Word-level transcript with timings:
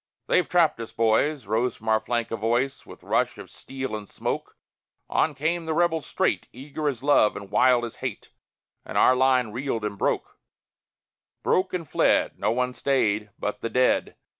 "They've 0.25 0.49
trapped 0.49 0.79
us, 0.79 0.91
boys!" 0.91 1.45
Rose 1.45 1.75
from 1.75 1.87
our 1.89 1.99
flank 1.99 2.31
a 2.31 2.35
voice. 2.35 2.87
With 2.87 3.03
rush 3.03 3.37
of 3.37 3.51
steel 3.51 3.95
and 3.95 4.09
smoke 4.09 4.57
On 5.11 5.35
came 5.35 5.67
the 5.67 5.75
rebels 5.75 6.07
straight, 6.07 6.47
Eager 6.51 6.89
as 6.89 7.03
love 7.03 7.35
and 7.35 7.51
wild 7.51 7.85
as 7.85 7.97
hate; 7.97 8.31
And 8.83 8.97
our 8.97 9.15
line 9.15 9.51
reeled 9.51 9.85
and 9.85 9.99
broke; 9.99 10.39
Broke 11.43 11.71
and 11.75 11.87
fled. 11.87 12.39
Not 12.39 12.55
one 12.55 12.73
stayed, 12.73 13.29
but 13.37 13.61
the 13.61 13.69
dead! 13.69 14.15